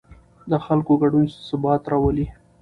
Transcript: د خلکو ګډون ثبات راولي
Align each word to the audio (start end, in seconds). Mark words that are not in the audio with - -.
د 0.51 0.53
خلکو 0.65 0.93
ګډون 1.01 1.25
ثبات 1.47 1.81
راولي 1.91 2.25